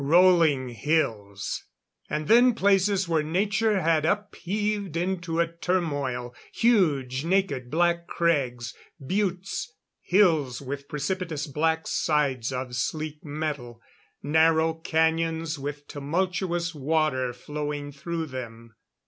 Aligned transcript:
Rolling 0.03 0.69
hills; 0.69 1.63
and 2.09 2.27
then 2.27 2.55
places 2.55 3.07
where 3.07 3.21
nature 3.21 3.81
had 3.81 4.03
upheaved 4.03 4.97
into 4.97 5.39
a 5.39 5.45
turmoil. 5.45 6.33
Huge 6.51 7.23
naked 7.23 7.69
black 7.69 8.07
crags; 8.07 8.73
buttes; 8.99 9.71
hills 10.01 10.59
with 10.59 10.87
precipitous 10.87 11.45
black 11.45 11.85
sides 11.87 12.51
of 12.51 12.75
sleek 12.75 13.23
metal; 13.23 13.79
narrow 14.23 14.73
canyons 14.73 15.59
with 15.59 15.87
tumultuous 15.87 16.73
water 16.73 17.31
flowing 17.31 17.91
through 17.91 18.25
them. 18.25 18.73